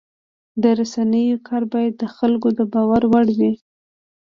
د 0.61 0.63
رسنیو 0.79 1.37
کار 1.47 1.63
باید 1.73 1.93
د 1.97 2.03
خلکو 2.15 2.47
د 2.57 2.59
باور 2.73 3.03
وړ 3.11 3.25
وي. 3.37 3.53